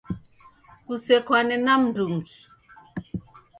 Kusekwane 0.85 1.55
na 1.65 1.73
mndungi 1.81 2.35